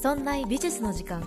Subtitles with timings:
[0.00, 1.20] そんな美術の時間。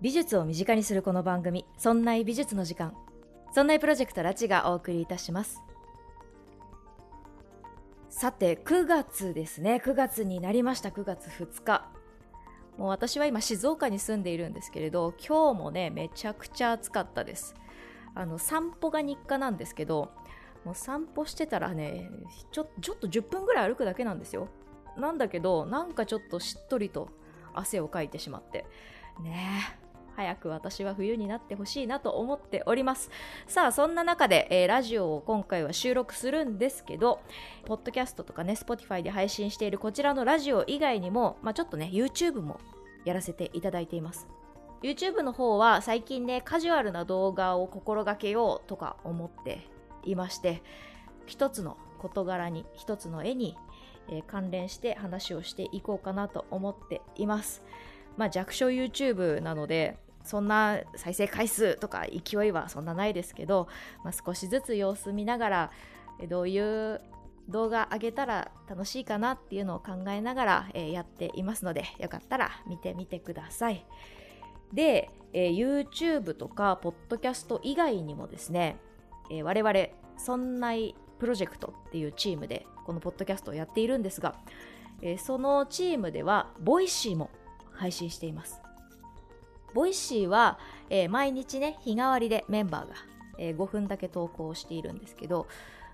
[0.00, 2.94] 美術を身近にするこの番組「そんな美術の時間」
[3.54, 5.62] そんなプロジェクトラチがお送りいたします。
[8.10, 9.80] さて9月ですね。
[9.84, 10.88] 9月になりました。
[10.88, 11.86] 9月2日
[12.76, 17.54] もう私は今静岡に住んでいるんですけれど今日もねめちゃくちゃ暑かったです。
[18.16, 20.10] あの散歩が日課なんですけど
[20.64, 22.10] もう散歩してたらね
[22.50, 24.48] ちょちょっと10分ぐらい歩くだけなんですよ。
[24.96, 27.08] なんだけどなんかちょっとしっとりと
[27.52, 28.66] 汗をかいてしまって。
[29.22, 29.84] ねえ
[30.16, 33.10] 早く私は冬になってほしいなと思っております。
[33.46, 37.20] さあそんな中で、えー、ラジオを今回は収録するんですけど
[37.66, 42.60] ポッドキャストとかね Spotify で配信しているこちらのラジオ以外にも、まあ、ちょっとね YouTube も
[43.04, 44.28] やらせていただいています。
[44.82, 49.66] YouTube の方は最近ねカジュアルな動画を心がけようとか思って
[50.06, 50.62] いまして
[51.26, 53.56] 一つの事柄に一つの絵に、
[54.08, 57.62] えー、関連して話をしていこうかなと思っています
[58.16, 63.68] まあ弱小 YouTube なのでそんな再生回数とか勢いはそんなないですけど、
[64.02, 65.70] まあ、少しずつ様子見ながら
[66.28, 67.00] どういう
[67.48, 73.84] 動画上げたら楽しいかなっていうのを考えながら、えー、やっていますのでよかったら見てみてください。
[74.72, 78.78] で、えー、YouTube とか Podcast 以外にもですね、
[79.30, 79.86] えー、我々
[80.16, 80.72] そんない
[81.18, 84.34] プロジェクトっていうチームでこのポッドキャストをやっているんですが、
[85.00, 87.30] えー、そのチームではボイシーも
[87.72, 88.60] 配信しています。
[89.72, 90.58] ボイシーは、
[90.88, 92.94] えー、毎日ね日替わりでメンバーが、
[93.38, 95.48] えー、5分だけ投稿しているんですけど、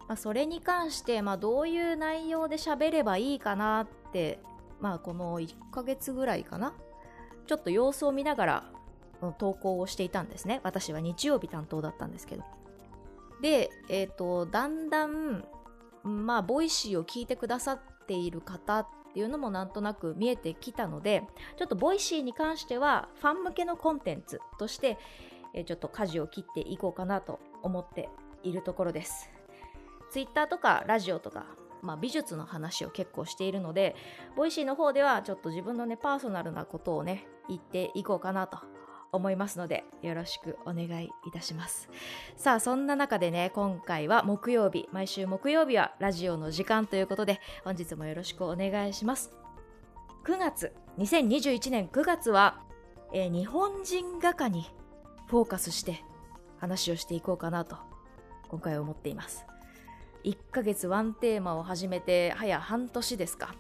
[0.07, 4.39] まあ、それに関して、まあ、どういう内容で喋ればいいかなって、
[4.81, 6.75] まあ、この1ヶ月ぐらいかな？
[7.47, 8.65] ちょっと様子を見ながら
[9.39, 10.61] 投稿をしていたんですね。
[10.63, 12.45] 私は日曜日担当だったんですけど。
[13.41, 15.45] で、えっ、ー、とだんだん
[16.03, 21.25] まあボイシーを聞いてくださっている方っていうのもなんとなく見えてきたので
[21.59, 24.99] ちょっとボイシーに関してはファン向けのコンテンツとして、
[25.55, 28.09] えー、ちょっと舵を切っていこうかなと思って
[28.43, 29.31] いるところです。
[30.11, 31.45] ツイッターとかラジオとか
[31.83, 33.97] まあ、美術の話を結構しているので、
[34.37, 38.59] ボイシーの方ではちょっと自分のね、パーソナルなことをね、言っていこうかなと
[39.13, 41.89] 思いますので、よろしくお願いいたします。
[42.37, 49.33] さあ、そんな中でね、今回は木曜日、毎週木曜日はラジオの時間ということで、本日もよろしくお願いします。
[50.25, 52.61] 9月、2021年9月は、
[53.13, 54.71] えー、日本人画家に
[55.27, 56.05] フォーカスして
[56.59, 57.77] 話をしていこうかなと、
[58.49, 59.45] 今回思っています。
[60.25, 63.55] 1ヶ月ワンテーマを始めて早半年ですか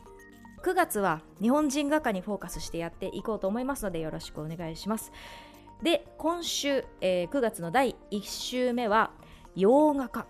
[0.62, 5.10] 9月は日本人画家にフォーカスしてやっていこうと思いますのでよろしくお願いします。
[5.82, 9.12] で今週、えー、9月の第1週目は
[9.56, 10.26] 洋画家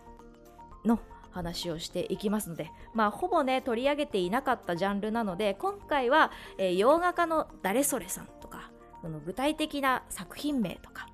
[0.85, 1.01] の
[1.33, 8.71] 話をしていきますので、まあ、ほぼね取り上げていなかったジャンルなので今回は、えー、洋画家の誰それさんとか
[9.03, 11.09] その具体的な作品名とか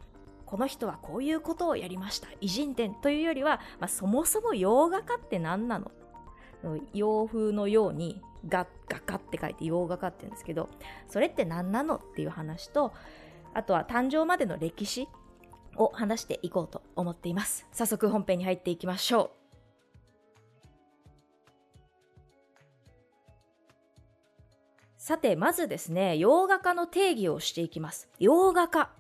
[0.45, 5.91] この人はこういうことをやりました偉人伝というよりは、まあ、そもそも洋画家って何なの
[6.93, 10.69] 洋風のように画画家って書いて洋画家って言うんですけど
[11.09, 12.93] それって何なのっていう話と
[13.55, 15.09] あとは誕生までの歴史
[15.77, 17.67] を話していこうと思っています。
[17.73, 19.31] 早速本編に入っていきましょう。
[24.97, 28.09] さてまずですね洋画家の定義をしていきます。
[28.19, 28.91] 洋画家。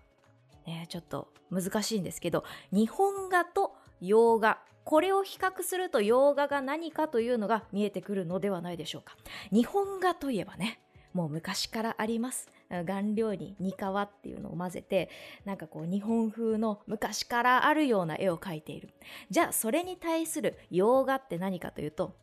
[0.66, 4.58] ね、ちょっと難しいんですけど日本画と洋画。
[4.84, 9.16] これを比較すると洋画が何かというのが見えてくるのではないでしょうか。
[9.52, 10.80] 日本画といえばね
[11.12, 12.48] もう昔からあります。
[12.86, 15.08] 顔料に煮皮っていうのを混ぜて
[15.44, 18.90] なんかこう日本風の昔からあるような絵を描いている。
[19.30, 22.16] じゃあそれに対する洋画って何かというと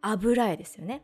[0.00, 1.02] 油絵ですよね。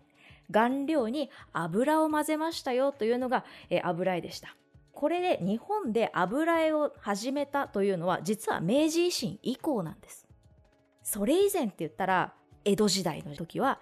[0.50, 4.56] 顔料に油を混ぜましたよというのが、え油絵でした。
[4.98, 10.26] これで日本で油絵を始めたというのは実は明治維新以降なんです。
[11.04, 12.34] それ以前って言ったら
[12.64, 13.78] 江戸時代の時は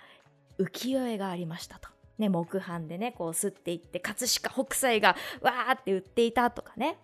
[0.58, 1.95] 浮世絵がありましたと。
[2.18, 6.98] ね、木版でね、こう吸っていって、葛飾北斎がわーって売っていたとかね。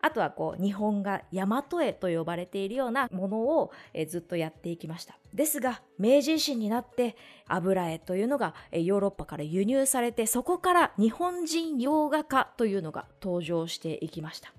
[0.00, 5.18] あとはこう、日本が大和絵と呼ばれているようなものを、えずっとやっていきました。
[5.34, 7.16] ですが、明治維新になって
[7.46, 14.52] 油絵というのがヨーロッパから輸入されて、そこから日本人洋画家というのが登場していきました。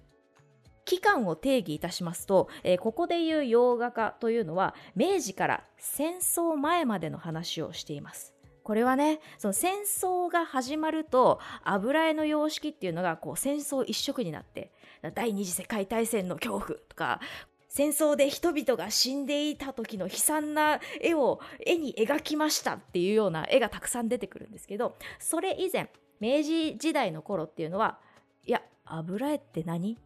[0.86, 8.39] 期間を定義いたしますと、えー、ここでいう洋画家というのは明治から戦争前までの話をしています。
[8.70, 14.72] これはねその戦争が始まると油絵の様式っていうのがこう戦争一色になって
[15.16, 17.20] 第二次世界大戦の恐怖とか
[17.68, 25.90] 戦争で人々が死んでいた時の悲惨な絵を絵に描きましたっていうような絵がたくさん出てくるんですけどそれ以前
[26.20, 27.98] 明治時代の頃っていうのは
[28.46, 29.94] いや油絵って何？
[29.94, 29.98] い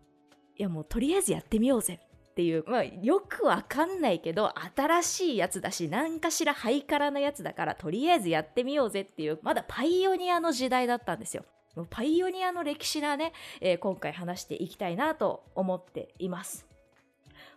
[0.56, 2.00] やもうとりあえずやってみようぜ。
[2.34, 11.46] っていう、まあ、よくわかんないけど新しいやつだし何かしらハイカラなやつだからとりあえずやってみようぜっていうまだパイオニアの時代だったんですよ。
[11.90, 16.68] パイオニアの歴史なね、えー、今回話していきたいなと思っています。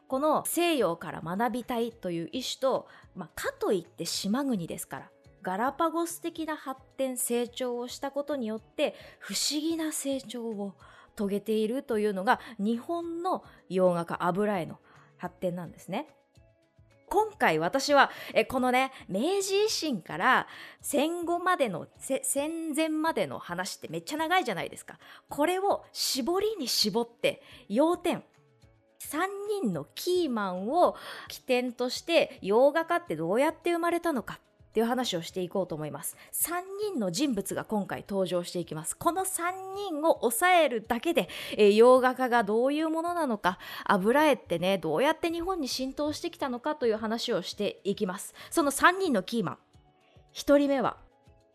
[0.08, 5.10] この西洋から学びたいという意思と、まあ、かといって島国ですから
[5.42, 10.74] ガラパゴス的な発展成長をしたことによって不思議な成長を
[11.16, 14.78] 遂げているというのが日本の洋画家油絵の
[15.16, 16.08] 発展なんですね。
[17.08, 18.10] 今回私は
[18.48, 20.48] このね明治維新から
[20.80, 24.98] 戦後までの戦前までの話ってめっちゃ長いじゃないですか。
[25.28, 28.22] これを絞りに絞って要点。
[28.98, 29.18] 3
[29.62, 30.96] 人のキーマンを
[31.28, 34.40] 起点として洋画家ってどうやって生まれたのか。
[34.76, 36.18] っていう話をしていこうと思います。
[36.34, 36.60] 3
[36.92, 38.94] 人の人物が今回登場していきます。
[38.94, 48.34] この3人を抑えるだけで、えー、洋画家がどういうものなのか、油絵ってね、どうやって日本に浸透してきたのかという話をしていきます。
[48.50, 49.58] その3人のキーマン。
[50.34, 50.98] 1人目は、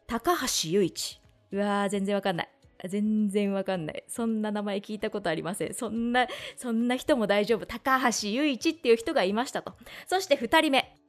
[0.08, 1.22] 高橋雄一。
[1.52, 2.50] うわー、全然わかんない。
[2.90, 4.04] 全然わかんない。
[4.08, 5.76] そんな名前聞いたことありません。
[5.76, 6.26] そんな、
[6.58, 7.68] そんな人も大丈夫。
[7.68, 9.76] 高橋雄一っていう人がいましたと。
[10.08, 11.00] そして2人目。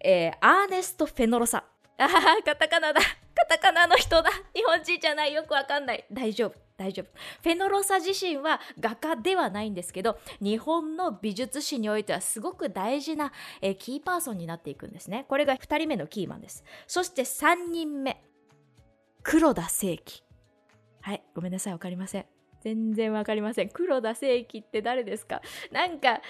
[0.00, 1.64] えー、アーネスト・フェノロサ。
[1.98, 3.00] ああ、カタカナだ。
[3.00, 4.30] カタカナの人だ。
[4.54, 5.32] 日本人じゃない。
[5.32, 6.04] よくわかんない。
[6.12, 6.54] 大丈夫。
[6.76, 7.06] 大丈夫。
[7.42, 15.26] フェノロサ自身は画家ではないんですけど、日本の美術史においてはすごく大事な、えー、キーパーソンになっていくんですね。
[15.28, 16.62] これが2人目のキーマンです。
[16.86, 18.22] そして3人目。
[19.24, 20.22] 黒田清輝。
[21.00, 21.72] はい、ごめんなさい。
[21.72, 22.26] わかりません。
[22.60, 23.68] 全然わかりません。
[23.70, 25.42] 黒田清輝って誰ですか？
[25.72, 26.20] なんか、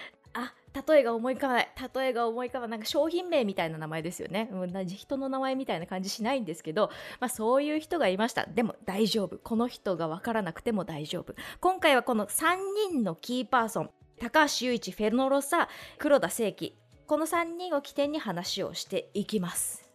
[0.75, 1.69] 例えが思い浮かばない。
[1.95, 2.71] 例えが思い浮かばない。
[2.71, 4.51] なんか商品名みたいな名前ですよね。
[4.53, 8.47] 同じ人の名前みたいな感じしないんですけど、まあそういう人がいました。
[8.47, 9.39] でも大丈夫。
[9.39, 11.35] この人がわからなくても大丈夫。
[11.61, 12.57] 今回はこの3
[12.93, 15.69] 人のキーパーソン、高橋雄一、フェノロサ、
[15.99, 16.75] 黒田清輝。
[17.07, 19.89] この3人を起点に話をしていきます。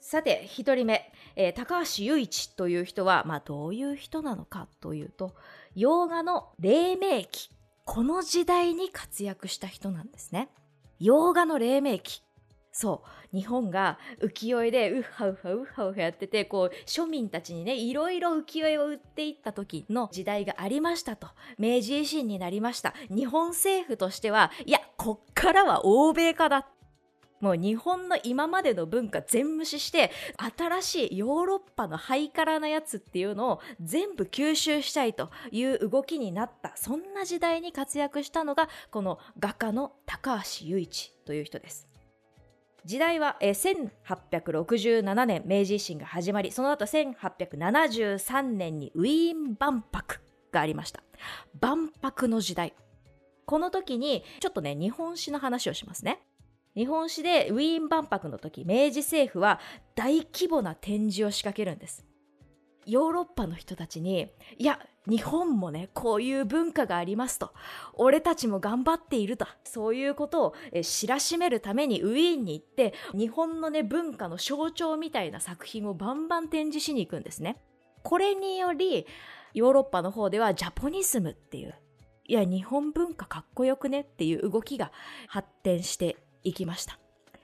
[0.00, 5.34] さて、1人目、えー、高橋雄一という人は、まあどういう人なのかというと、
[5.74, 7.50] 洋画の黎明期
[7.84, 10.48] この時代に活躍した人なんですね。
[11.00, 12.22] 洋画の黎明期。
[12.72, 13.36] そう。
[13.36, 21.28] 日本が浮世絵でウッハウハウッハウハやってて、こう、庶民たちにね、いろいろ浮世絵を売っていった時の時代がありましたと。
[21.56, 22.94] 明治維新になりました。
[23.10, 26.66] 日本政府としては、いや、こっからは欧米化だ。
[27.44, 30.10] もう日本の今までの文化全無視して
[30.56, 36.72] 新しいヨーロッパのハイカラなやつっていうのを全部吸収したいという動きになった。
[36.74, 41.86] そんな時代に活躍したのがこの画家の高橋由一という人です。
[42.86, 51.02] 時代は1867年明治維新が始まりその後1873年にウィーン万博がありました。
[51.60, 52.72] 万博の時代。
[53.44, 56.22] この時にちょっとね日本史の話をしますね。
[56.76, 59.60] 日本史でウィーン万博の時明治政府は
[59.94, 62.04] 大規模な展示を仕掛けるんです。
[62.86, 64.28] ヨーロッパの人たちに
[64.58, 67.52] いや日本もねこういう文化がありますと
[67.94, 77.56] 俺たちも頑張っているとそういうことを知らしめるためにウィーンに行って日本のね文化の象徴みたいな作品をバンバン展示しに行くんですね。
[78.02, 79.06] これにより
[79.54, 81.74] ヨーロッパの方ではジャポニスムっていう
[82.26, 84.92] いや日本文化かっこよくねっていう動きが
[85.28, 86.98] 発展して行きました。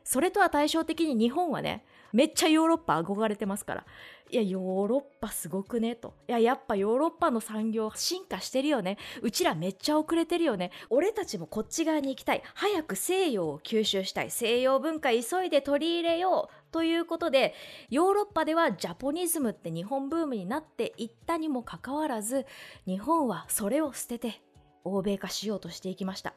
[0.05, 3.87] それとは対照的に日本はね、めっちゃヨーロッパ憧れてますから。
[4.31, 6.15] いや、ヨーロッパすごくね、と。
[6.29, 8.99] いや、やっぱヨーロッパの産業進化してるよね。
[9.23, 10.71] うちらめっちゃ遅れてるよね。
[10.89, 12.43] 俺たちもこっち側に行きたい。
[12.55, 14.31] 早く西洋を吸収したい。
[14.31, 16.73] 西洋文化急いで取り入れよう。
[16.73, 17.55] ということで、
[17.89, 22.47] ヨーロッパではジャポニズムって日本ブームになっていったにもかかわらず、
[22.87, 24.43] 日本はそれを捨てて
[24.85, 26.35] 欧米化しようとしていきました。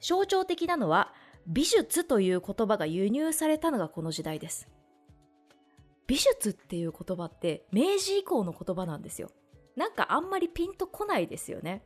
[0.00, 1.14] 象徴的なのは、
[1.46, 4.68] 美術という言葉が輸入されたのがこの時代です。
[6.06, 9.30] 美術っていう言葉って明治以降の言葉なんですよ。
[9.76, 11.82] なんかあんまりピンとこないですよね。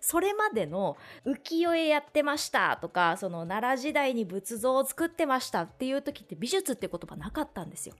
[0.00, 7.94] それまでの浮世絵やってましたとか、その奈良時代に仏像を作ってましたっていう時って美術って言葉なかったんですよ。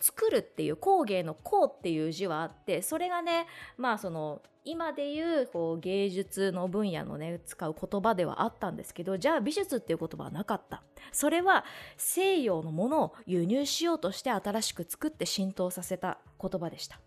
[0.00, 11.64] 作るっていう工芸の工っていう字はあってそれがねまあその今でいうこう芸術の分野のね使う言葉ではあったんですけどじゃあ美術っていう言葉はなかったそれは
[11.96, 17.00] 西洋のものを輸入しようとして新しく作って浸透させた言葉でした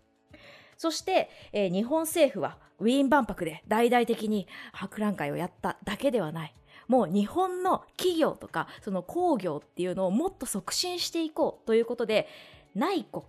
[0.76, 6.54] そして、えー、日本政府はウィーン万博で大々的に博覧会をやっただけではない。
[6.88, 12.28] もう日本の企業とかその工業っていうのをもっと促進していこうということで
[12.74, 13.24] 内国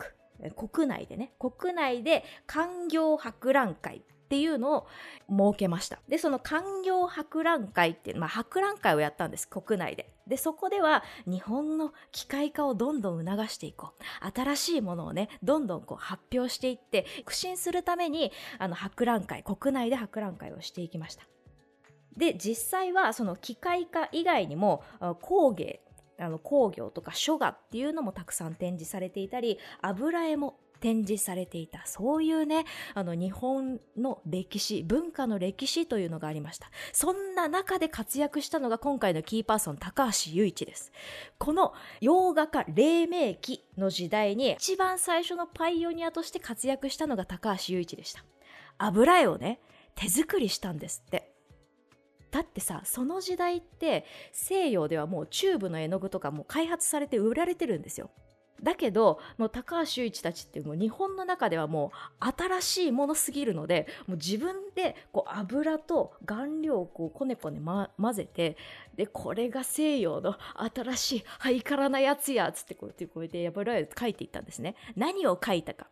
[0.56, 4.88] 国内でね国内で官業博覧会っていうのを
[5.30, 6.00] 設けました。
[6.08, 10.12] で、その官業博覧会っていう、まあ、博覧会をやったんです、国内で。
[10.26, 14.42] で、そこでは日本の機械化をどんどん促していこう。
[14.42, 21.28] 新しいものをね、どんどんこう発表していって、苦心するために、あの、博覧会、国内で博覧会をしていきました。
[22.18, 24.84] で、実際はその機械化以外にも
[25.22, 25.84] 工芸、
[26.20, 36.70] あの工業とか書画っていうのもたくさん展示されていたり、油絵も展示されていた、そういうね、あの日本の歴史、文化の歴史というのがありました。
[36.92, 40.92] そんな中で活躍したのが今回のキーパーソン、高橋雄一です。
[41.38, 48.26] この洋画家黎明期の時代に一番最初のパイオニアとして活躍したのが高橋雄一でした。
[48.78, 49.62] 油絵をね、
[49.96, 51.33] 手作りしたんですって。
[52.54, 58.12] ってさその時代って西洋ではもうチューブの絵の具とかも開発されて売られてるんですよ。
[58.62, 61.92] だけどもう高橋雄一たちってもう日本の中ではも
[62.22, 68.56] う新しいものすぎるのでもう自分でこう油と顔料をこうこねこね、ま、混ぜて
[68.96, 70.38] でこれが西洋の
[70.74, 74.76] 新しいハイカラなやつやつってこうやってこうやって油絵描いていったんですね。
[74.96, 75.88] 何を描いたか。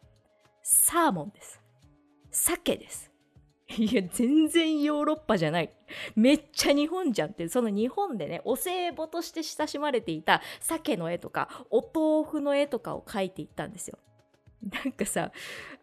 [0.64, 1.60] サーモンです。
[2.32, 3.11] 鮭です。
[3.78, 5.70] いや、全然ヨーロッパじゃない。
[6.16, 13.98] めっちゃ日本じゃんって、その日本でね、お歳暮として親しまれていた鮭の絵とか、お豆腐の絵とかを描いていったんですよ。
[14.62, 15.32] なんかさ、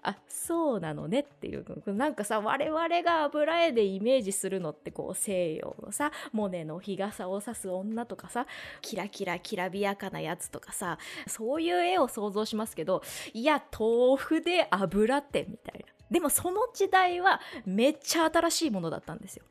[0.02, 8.46] あ、そうなのねっていう、なんかさ、我々が油絵でイメージするのってこう西洋のさ、モネの日傘を差す女とかさ、
[8.80, 13.02] キラキラきらびやかなやつとかさ、そういう絵を想像しますけど、
[13.32, 15.97] いや、豆腐で油ってみたいな。
[16.10, 19.44] でもその時代はめっちゃ新しいものだったんですよ。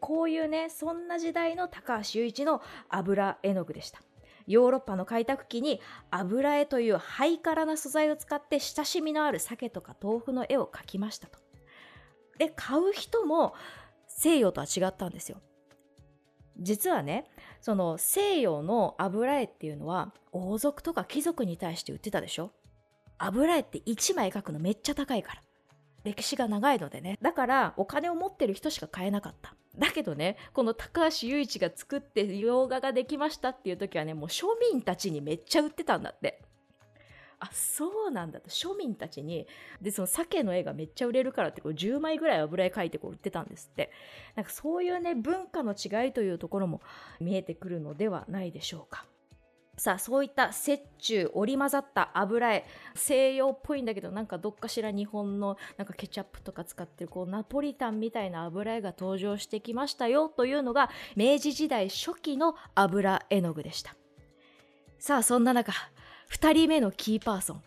[0.00, 4.00] こういうね、そんな時代の高橋雄一の油絵の具でした。
[4.46, 11.38] ヨーロッパの開拓期に油絵というハイカラな素材を使って親しみのある鮭とか豆腐の絵を描きましたと。
[12.38, 13.54] で、買う人も
[14.06, 15.40] 西洋とは違ったんですよ。
[16.58, 17.26] 実はね、
[17.60, 22.52] その西洋の油絵っていうのは王族とか貴族に対して売ってたでしょ
[23.18, 25.42] 油絵って1枚描くのめっちゃ高いから。
[26.06, 27.18] 歴史が長いのでね。
[27.20, 29.54] だからお金を持ってる人しか買えなかった。
[29.76, 36.42] だけどね、この高橋雄一が作って洋画ができましたっていう時はね、もう庶民たちにめっちゃ売ってたんだって。
[37.38, 38.48] あ、そうなんだと。
[38.48, 39.46] 庶民たちに、
[39.82, 43.90] で、その鮭の絵がめっちゃ売れるからって、こう10枚ぐらい油絵描いてこう売ってたんですって。
[44.36, 46.80] なんかそういうね、文化の違いというところも
[47.20, 49.04] 見えてくるのではないでしょうか。
[49.76, 52.64] さあそういった折衷織り交ざった油絵
[52.94, 63.94] 西洋っぽいんだけどなんかどっかしら日本のなんかケチャップとか使ってるこうナポリタンみたいな油絵が登場してきましたよというのが明治時代初期の油絵の具でした。
[64.98, 65.72] さあそんな中
[66.30, 67.62] 2人目のキーパーソン。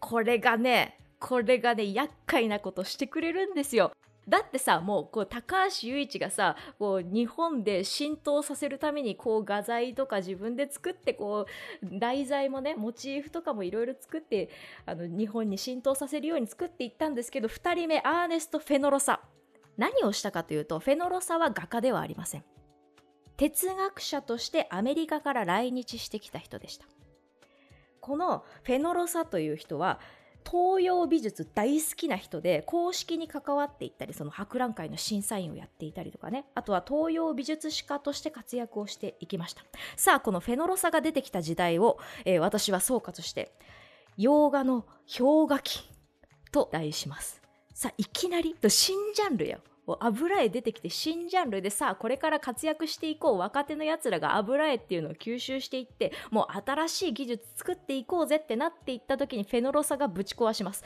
[0.00, 3.92] これがねこれがね厄介なことしてくれるんですよ。
[4.28, 11.46] だってさもうこう高橋雄一がさこう日本で浸透させるためにこう画材とか自分で作ってこ
[11.82, 14.48] う題材もねモチーフとかもいろいろ作って
[14.86, 19.20] あの日本に浸透させるように作っていったんですけど2人目アーネスト・フェノロサ。
[19.76, 22.44] 何をしたかというとフェノロサは画家ではありません。
[23.36, 26.86] 哲学者としてアメリカから来日してきた人でした。
[28.00, 29.98] このフェノロサという人は
[30.46, 36.44] 東洋美術大好きな人で公式に関わっていったりその博覧会の審査員をやっていたりとかね。
[36.54, 39.62] あとは東洋美術史家として活躍をしていきました。
[39.96, 43.52] さあこのフェノロサが出てきた時代を、えー、私は総括して
[44.16, 44.84] 洋画の
[45.18, 45.90] 氷河期
[46.52, 47.42] と題します。
[47.72, 49.58] さあいきなり新ジャンルよ。
[50.00, 60.84] 油絵出てきて新ジャンルでさあこれから活躍していこう若手のやつらが油絵っていうのを吸収していってもう新しい技術作っていこうぜってなっていった時にフェノロサがぶち壊します。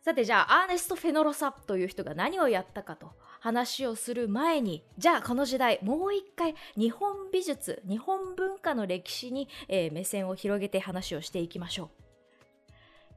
[0.00, 12.05] さてじゃあアーネスト・フェノロサという人が何をやったかと話をする前にじゃあこの時代もう一回日本美術日本文化の歴史に、えー、目線を広げて話をしていきましょう。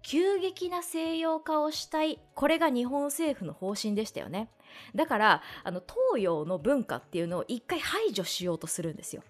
[0.01, 2.19] 急激な西洋化をしたい。
[2.35, 4.49] これが日本政府の方針でしたよね。
[4.95, 9.23] だからあの東洋の文化っていうのを一回排除しようとするんですよ。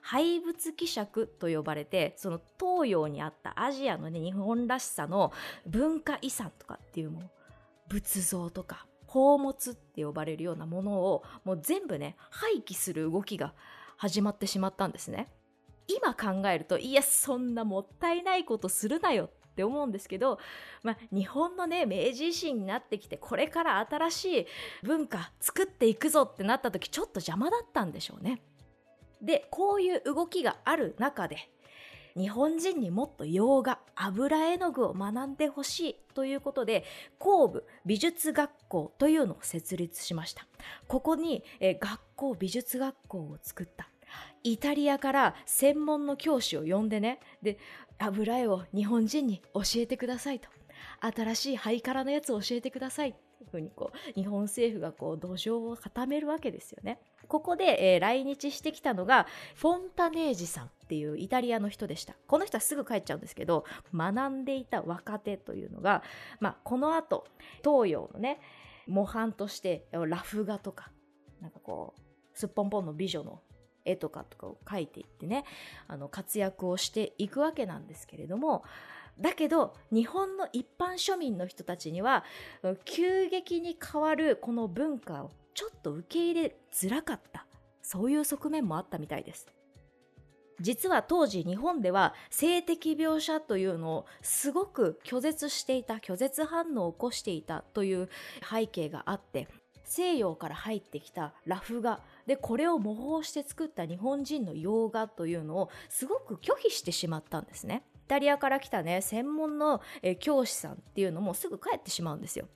[0.00, 5.32] 廃物希釈と呼ばれてその東洋にあったアジアのね日本らしさの
[5.66, 7.30] 文化遺産とかっていうもの
[7.88, 13.54] 仏像とか宝物って呼ばれるようなものをもう全部ね廃棄する動きが
[13.96, 15.28] 始まってしまったんですね。
[15.88, 20.38] 今考えるといやそんなもったいないことするなよっって思うんですけど、
[20.84, 24.46] まあ、日本のね明治維新になってきてこれから新しい
[24.84, 28.40] 文化作っていくぞってなった時ちょっと邪魔だったんでしょうね。
[29.20, 31.50] でこういう動きがある中で
[32.16, 36.84] 日本人にもっと洋画油絵の具を学んでほしいということで
[37.18, 40.46] 工部美術学校というのを設立しました。
[40.86, 43.88] ここに、え学校美術学校を作った。
[44.42, 47.20] イタリアから専門の教師を呼んでね。
[47.42, 47.58] で
[47.98, 50.48] 油絵を日本人に教えてくださいと
[51.00, 57.00] 新しいハイカラのやつを教えてくださいというふうにこう日本政府がこう土壌を固めるわけですよね。
[57.28, 62.14] ここで、えー、来日してきたのがフォンタネージさんっていうイタリアの人でした。
[62.26, 63.64] この人はすぐ帰っちゃうんですけど
[63.94, 66.02] 学んでいた若手というのが、
[66.40, 67.26] まあ、この後
[67.62, 68.40] 東洋のね
[68.86, 70.90] 模範としてラフ画とか
[71.40, 72.00] なんかこう
[72.38, 73.40] すっぽんぽんの美女の
[73.88, 75.44] 絵とかとかを描いていってね
[75.86, 78.64] あの活躍をしていくわけなんですけれども
[79.18, 82.24] だけど日本の一般庶民の人たちには
[82.84, 87.48] 急激に変わるこの文化をちょっと受け入れづらかった。
[87.88, 89.46] そういう側面もあったみたいです。
[90.60, 98.10] 実は当時日本では性的描写というのをすごく拒絶していた拒絶反応を起こしていたという
[98.50, 99.48] 背景があって
[99.84, 107.84] 西洋から入ってきたラフ画でこれを模倣して作った日本人の洋画というのをすごく拒否してしまったんですね。
[107.96, 109.80] イタリアから来たね専門の
[110.20, 112.46] 教師さんっていうのもすぐ帰ってしまうんですよ。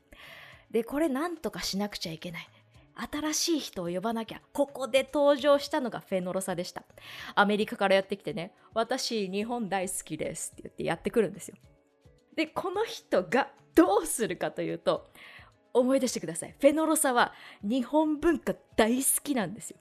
[0.71, 2.49] でこれなんとかしなくちゃいけない。
[2.95, 4.43] 新しい人を呼ばなきゃ。
[4.53, 6.85] ここで登場したのがフェノロサでした。
[7.35, 11.57] アメリカからやってきてね、私日本大好きですって言ってやってくるんですよ。
[12.37, 15.11] で、この人がどうするかというと、
[15.73, 16.55] 思い出してください。
[16.59, 19.77] フェノロサは日本文化大好きなんですよ。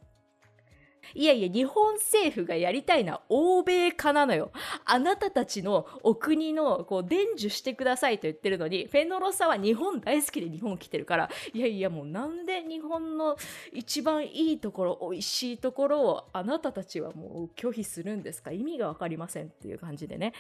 [1.14, 4.52] いやいや、日本政府がやりたいのは欧米化なのよ。
[4.86, 13.36] あなたたちのお国の、こう、伝授してくださいと言ってるのに、フェノロサは日本大好きで日本来てるから、いやいや、もうなんで日本の
[13.74, 18.52] 一番いいところ、美味しいところをあなたたちはもう拒否するんですか？
[18.52, 20.34] 意味がわかりませんっていう感じでね、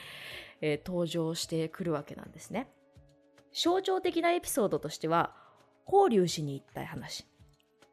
[0.61, 2.71] えー、登場してくるわけなんですね。
[3.51, 5.35] 象徴的なエピソードとしては、
[5.91, 7.25] 法隆寺に行った話。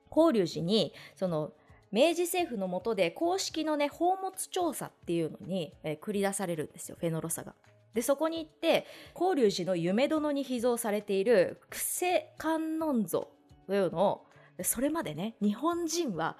[0.09, 1.53] 法隆寺に、その、
[1.91, 7.55] 明治政府の下で公式のね、宝物調査っていうのに、えー、繰り出されるんですよ、フェノロサが。
[7.95, 13.29] で、そこに行って、法隆寺の夢殿に秘蔵されている、クセ観音像
[13.67, 14.27] というのを、
[14.63, 16.37] それまでね、日本人は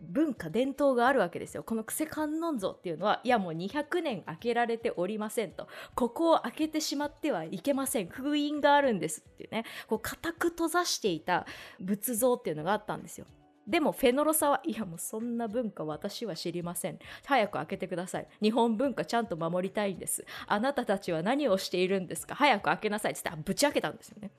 [0.00, 1.62] 文化伝統があるわけですよ。
[1.62, 5.68] このクセ観音像っていうのは、いやもう200年開けられておりませんと。
[5.94, 8.08] ここを開けてしまってはいけません。
[8.08, 9.64] 封印があるんですっていうね。
[9.86, 11.46] こう固く閉ざしていた
[11.80, 13.26] 仏像っていうのがあったんですよ。
[13.68, 16.98] でもフェノロサはいやもうそんな文化私は知りません。
[17.24, 18.26] 早く開けてください。
[18.42, 20.24] 日本文化ちゃんと守りたいんです。
[20.46, 22.34] あなたたちは何をしているんですか？
[22.34, 24.30] 早く開けなさいって言ってぶち開けたんですよね。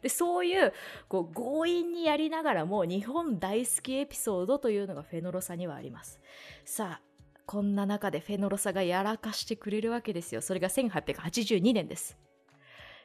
[0.00, 0.72] でそういう
[1.08, 6.20] こう強引にやりながらも日本大好きエピソードというのがフェノロサにはあります。
[6.64, 7.12] さあ
[7.44, 10.40] こんな中でフェノロサがやらかしてくれるわけですよ。
[10.40, 12.16] それが1882年です。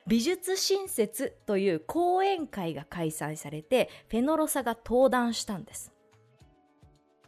[0.06, 5.92] 美術新説という講演会が開催されてフェノロサが登壇したんです。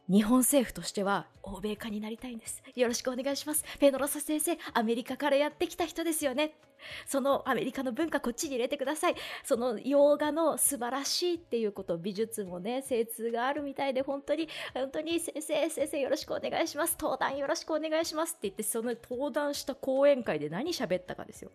[0.10, 2.64] 日本政府としては欧米化になりたいんです。
[2.76, 3.64] よろしくお願いします。
[3.80, 6.56] フェノロサ先生、アメリカからやってきた人ですよね。
[7.06, 9.16] そのアメリカの文化こっちに入れてください。
[9.44, 16.98] その洋画の素晴らしいっていうこと、美術もね、精通があるみたいで、本当に、本当に先生、先生よろしくお願いします。
[17.00, 21.52] 登壇よろしくお願いしますって言って、その登壇した講演会で何喋ったかですよ。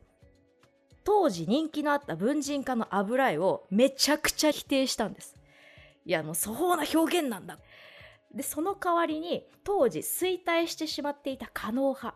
[1.03, 5.35] 当時人気のあった文人化の油絵をめちゃくちゃ否定したんです。
[6.07, 7.59] いや、もう粗暴な表現なんだ。
[8.35, 12.15] でその代わりに当時衰退してしまっていた狩野派。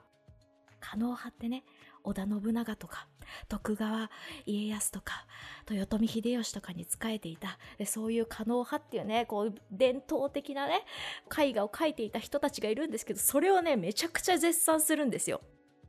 [0.80, 1.64] 狩野派ってね
[2.04, 3.08] 織田信長とか
[3.48, 4.10] 徳川
[4.46, 5.26] 家康とか
[5.68, 7.58] 豊臣秀吉とかに仕えていた。
[7.84, 10.84] そういう狩野派っていうねこう伝統的なね
[11.36, 15.40] 絵画を描いていた人たちがいるんですけどそれをねめちゃくちゃ絶賛するんですよ。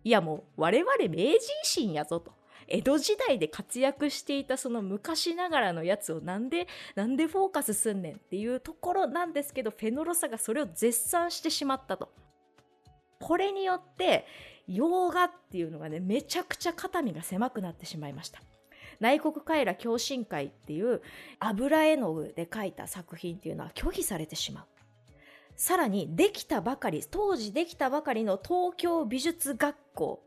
[0.03, 2.38] いやもう我々明治維新やぞと。
[2.69, 12.09] 江戸時代で活躍していたその昔ながらのやつをなんで、なんでフォーカスすんねんっていうところなんですけど、フェノロサがそれを絶賛してしまったと。
[13.19, 14.25] これによって、
[14.67, 18.41] 洋画っていうのがね、めちゃくちゃ肩身が狭くなってしまいました。
[18.99, 21.01] 内国カエラ共進会っていう
[21.39, 24.65] 油絵の具で描いた作品っていうのは拒否されてしまう。
[25.55, 30.23] さらに、できたばかり、当時できたばかりの東京美術学校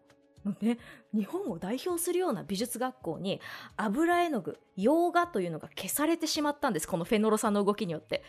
[0.61, 0.79] ね、
[1.15, 3.41] 日本を代表するような美術学校に
[3.77, 6.89] 油絵の具洋画というのが消されてしまったんです。
[6.89, 8.23] このフェノロさんの動きによって。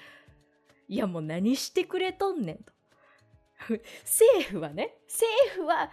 [0.87, 2.73] いやもう何してくれとんねんと。
[4.03, 5.89] 政府はね政府は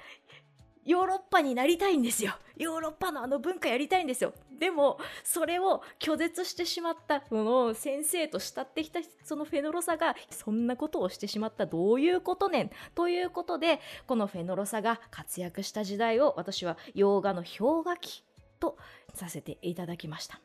[0.85, 2.35] ヨーロッパになりたいんですよ。
[2.57, 4.33] ヨーロッパのあの文化やりたいんですよ。
[4.59, 12.71] でも、それを拒絶してしまった、その先生と慕ってきたそのフェノロサが、そんなことをしてしまった、どういうことねん？
[12.95, 18.25] ということで、このフェノロサが活躍した時代を私は洋画の氷河期
[18.59, 18.77] と
[19.14, 20.40] させていただきました。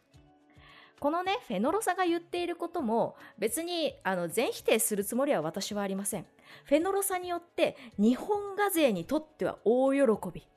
[0.99, 6.25] このね、フェノロサが言っていることも別にあの全否定するつもりは私はありません。
[6.65, 10.01] フェノロサによって日本画勢にとっては大喜
[10.33, 10.47] び。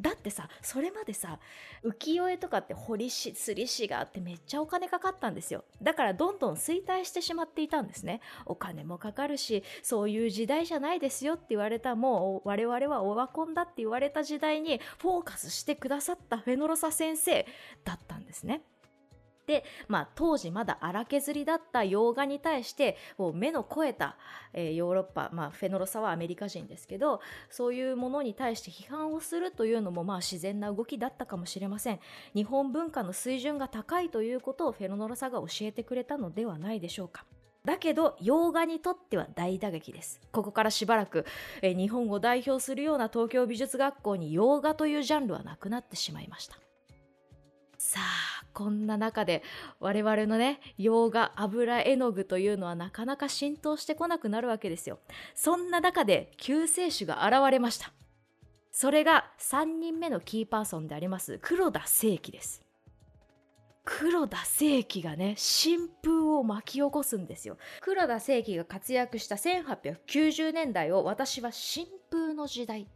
[0.00, 1.40] だってさ、それまでさ、
[1.82, 5.64] 浮世絵とかって彫り師、釣り師があってめっちゃお金かかったんですよ。
[5.82, 8.20] だからどんどん衰退してしまっていたんですね。
[8.46, 17.44] お金もかかるし、そういう時代じゃないですよって言われた、もう我々はオワコンだって言われた時代にフォーカスしてくださったフェノロサ先生
[17.84, 18.62] だったんですね。
[19.48, 24.18] で、まあ、当時まだ荒削りだった洋画に対してこう目の肥えた、
[24.52, 32.00] えー、ヨーロッパ、まあ、フェノロサはアメリカ人ですけどそういうものに対して批判をするというのもまあ自然な動きだったかもしれません。
[32.34, 37.24] 日本文化の水準が高いということをフェノロサが教えてくれたのではないでしょうか。
[37.64, 40.20] だけど洋画にとっては大打撃です。
[40.30, 41.24] ここからしばらく、
[41.62, 46.58] え日本を代表するような東京美術学校に洋画というジャンルはなくなってしまいました。
[47.88, 49.42] さあこんな中で
[49.80, 54.98] 我々のね洋画油絵の具というのはなかなか浸透してこなくなるわけですよ。
[55.34, 57.90] そんな中で救世主が現れました。
[58.70, 62.60] それが3人目のキーパーソンであります黒田清輝です。
[63.86, 67.56] 黒田清輝がね新風を巻き起こすんですよ。
[67.80, 72.86] 黒田清輝が活躍した1890年代を私は新風の時代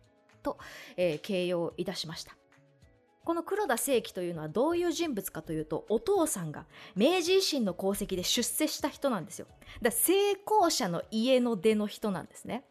[0.42, 0.58] と、
[0.98, 2.36] えー、形容いたしました。
[3.24, 9.46] この黒田清輝というのはどういう人物かというと、お父さんが明治維新の功績で出世した人なんですよ。
[9.80, 12.64] だ成功者の家の出の人なんですね。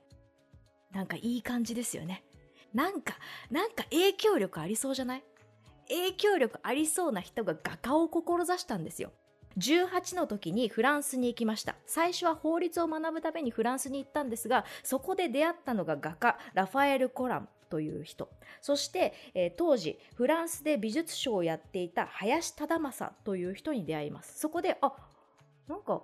[0.92, 2.26] なんかいい感じですよね。
[2.74, 3.16] なんか、
[3.50, 5.24] なんか影響力ありそうじゃない？
[5.88, 9.12] 影響力ありそうな人が画家を志したんですよ。
[9.58, 11.76] 18の時にフランスに行きました。
[11.86, 17.50] 最初は法律を学ぶためにフランスに行ったんですが、そこで出会ったのが画家、ラファエル・コラン。
[17.72, 18.30] という人。
[18.62, 24.38] そして、えー、当時フランスで美術賞をやっていた林忠政という人に出会います。
[24.38, 24.94] そこであ
[25.68, 26.04] なんか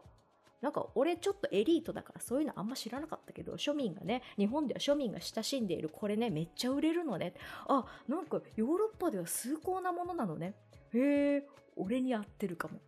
[0.61, 7.33] なんか俺ちょっとエリートだからそういうのあんま知らなかったけど庶民がね日本では庶民が親しんでいるこれねめっちゃ売れるのね。
[7.67, 10.55] あなんかヨーロッパでは崇高なものなのね。
[10.93, 12.79] へえ俺に合ってるかも。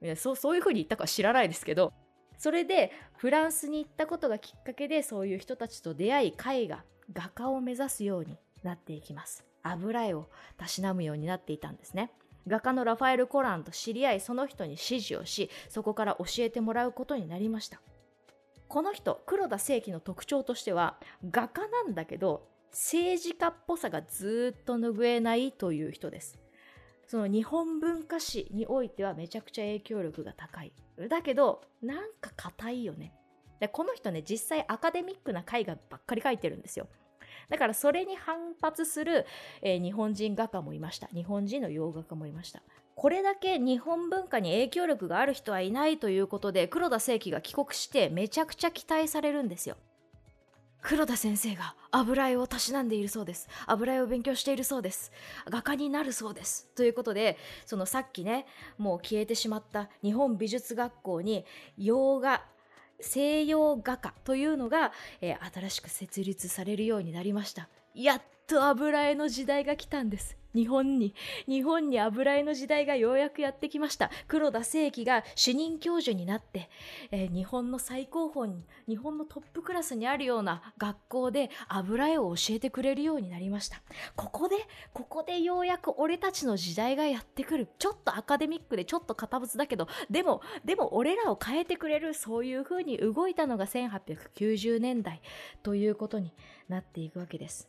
[0.00, 1.92] いやそうそういう風に言ったか知らないですけど。
[2.38, 9.44] それでフランスに行ったことがきっかけでそういう人たちと出会い絵画画家を目指すようになっていきます。
[9.62, 12.12] 油絵をたしなむようになっていたんですね。
[12.46, 17.80] 画家のラファエル・コランと知り合いその人に指示をしそこから教えてもらうことになりました。
[18.68, 20.98] この人黒田清輝の特徴としては
[21.30, 26.38] 画家なんだけど政治家っぽさがずっと拭えないという人です。
[27.06, 30.72] その日本文化史においてはめちゃくちゃ影響力が高い。
[31.08, 33.14] だけどなんか硬いよね。
[33.60, 36.86] でこの人ね実際アカデミックな絵画ばっかり描いてるんですよ
[37.48, 39.26] だからそれに反発する、
[39.62, 42.62] えー、日本人画家もいました日本人の洋画家もいました
[42.94, 49.76] これだけ日本文化に影響力がある人はいないということで黒田清輝が帰国してめちゃくちゃ期待されるんですよ
[50.80, 53.48] 黒田先生が油絵をたしなんでいるそうです。
[53.66, 55.12] 油絵を勉強しているそうです。
[55.50, 56.68] 画家になるそうです。
[56.76, 58.46] ということで、そのさっきね、
[58.78, 61.44] もう消えてしまった日本美術学校に
[61.76, 62.42] 洋画
[63.00, 67.68] 西洋画家というのが、えー、新しく設立されるようになりました。
[67.94, 70.38] やっと油絵の時代が来たんです。
[70.54, 71.14] 日本に、
[71.46, 74.10] 日本に油絵の時代がようやくやってきました。
[74.26, 76.70] 黒田清輝が主任教授になって、
[77.10, 83.82] えー、日本の最高峰に、日本のトップクラスにあるような学校で油絵を教えてくれるようになりました。
[84.16, 84.56] ここで、
[84.94, 87.68] ここでようやく俺たちの時代がやってくる。
[87.78, 95.20] ちょっとアカデミックでちょっと堅物だけど、でも、でも俺らを変えてくれる、そういう風に動いたのが1890年代
[95.62, 96.32] ということに
[96.68, 97.68] なっていくわけです。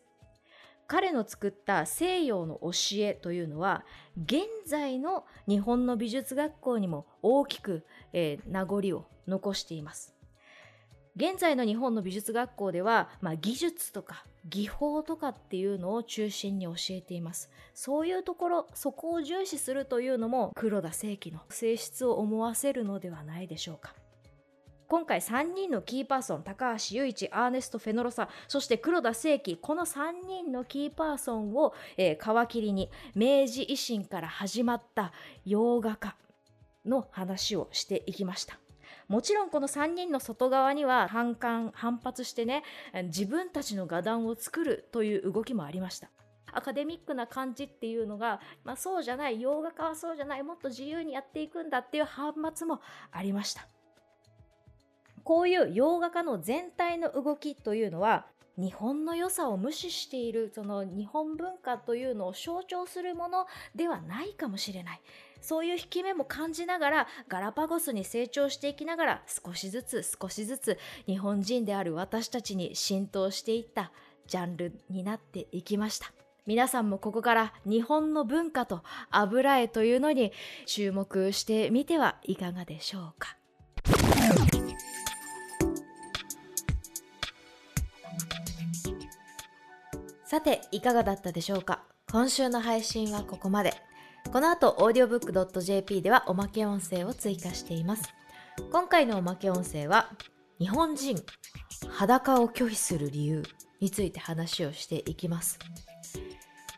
[0.89, 3.85] 彼の作った西洋の教えというのは
[4.17, 10.15] 現在の日本の美術学校にも大きく、えー、名残を残しています。
[11.15, 17.51] 現在の日本の美術学校では、まあ、技術とか技法とかっていうのを中心に教えています。
[17.75, 23.93] そういうところそこを重視するというのも黒田清輝の性質を思わせるのではないでしょうか。
[24.89, 35.13] 今回3人のキーパーソン高橋雄一アーネスト・フェノロサそして黒田清輝この3人のキーパーソンを、えー、皮切りに明治維新から始まった
[35.45, 36.15] 洋画家
[36.87, 38.59] の話をしていきました。
[39.07, 42.63] もちろんこの3人の外側には反感反発してね
[43.05, 46.09] 自分たちの画壇を作るという動きもありました。
[46.51, 53.67] アカデミックな感じっていうのが、まあ、そうじゃない洋画家はそうじゃないもっと自由にやっていくんだっていう反発もありました。
[55.29, 58.25] こういう洋画家の全体の動きというのは
[58.57, 65.01] 日本の良さを無視しているその日本文化というのを象徴するものではないかもしれない。
[65.39, 73.91] そういう引き目も感じながらガラパゴスに成長していきながら少しずつ少しずつ日本人である私たちに浸透していった
[74.25, 76.11] ジャンルになっていきました。
[76.47, 80.33] 皆さんもここから日本の文化と油絵というのに
[80.65, 83.38] 注目してみてはいかがでしょうか。
[90.29, 91.81] さて、いかがだったでしょうか？
[92.11, 93.73] 今週の配信はここまで。
[94.31, 98.13] この後、audiobook.jp ではおまけ音声を追加しています。
[98.71, 100.11] 今回のおまけ音声は、
[100.59, 101.15] 日本人、
[101.87, 103.43] 裸を拒否する理由
[103.79, 105.57] について話をしていきます。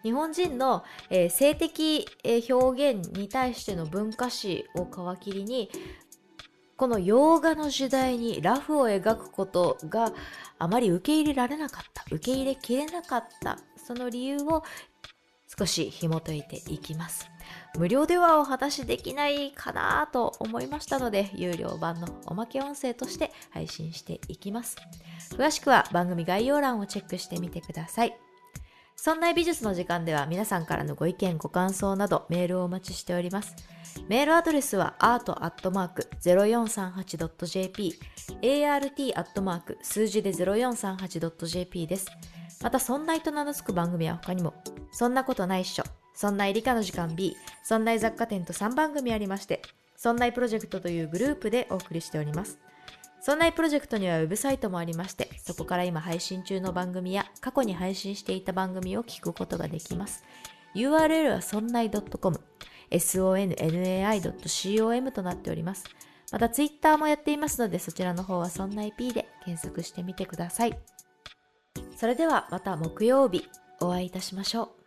[0.01, 5.69] 日本人の、えー、性的、えー、表現に対しての文化史を皮切りに
[6.81, 10.11] この洋画の時代にラフを描くことが
[10.57, 14.63] あまり受け入れられなかった受け入れきれなかったその理由を
[15.59, 17.29] 少し紐解いていきます。
[17.77, 24.75] 無料ではお話できないかなと思いましたので有料版のおまけ音声として配信していきます。
[25.33, 28.30] 詳しくは番組概要欄をチェックしてみてください。
[28.95, 33.55] そんな美術の時間では皆さんからのご意見ご感想などメールをお待ちしております
[34.07, 37.93] メールアドレスは art.0438.jp
[38.41, 39.77] art.
[39.81, 42.07] 数字で 0438.jp です。
[42.61, 44.53] また、そんないと名の付く番組は他にも、
[44.91, 49.61] そんなことないっしょ、そんない理科の時間 B、そんない雑貨店と3番組ありまして、
[49.95, 52.59] そんないプロジェクトというグループでお送りしております。
[53.21, 60.23] そんなプロジェクトにはウェブサイトもありまして、そこから今配信中の番組や過去に配信していた番組を聞くことができます。
[60.75, 62.41] URL はそんない .com
[62.89, 65.83] sonnai.com となっております。
[66.31, 70.75] またツイッターもやっていますので、そちらの方はそんな IP で検索してみてください。
[71.95, 73.47] それではまた木曜日
[73.79, 74.80] お会いいたしましょう。